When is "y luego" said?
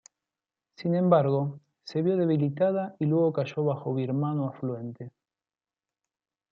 2.97-3.31